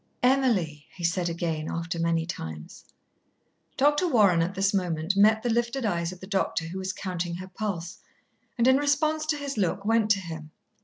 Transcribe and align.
"Emily!" 0.23 0.87
he 0.95 1.03
said 1.03 1.29
again, 1.29 1.69
after 1.69 1.99
many 1.99 2.25
times. 2.25 2.85
Dr. 3.77 4.07
Warren 4.07 4.41
at 4.41 4.55
this 4.55 4.73
moment 4.73 5.15
met 5.15 5.43
the 5.43 5.49
lifted 5.51 5.85
eyes 5.85 6.11
of 6.11 6.19
the 6.21 6.25
doctor 6.25 6.65
who 6.65 6.79
was 6.79 6.91
counting 6.91 7.35
her 7.35 7.47
pulse, 7.49 7.99
and 8.57 8.67
in 8.67 8.77
response 8.77 9.27
to 9.27 9.37
his 9.37 9.59
look 9.59 9.85
went 9.85 10.09
to 10.09 10.19
him. 10.19 10.49